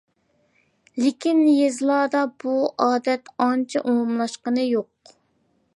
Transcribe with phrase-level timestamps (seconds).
[1.03, 2.55] لېكىن يېزىلاردا بۇ
[2.87, 5.17] ئادەت ئانچە ئومۇملاشقىنى يوق.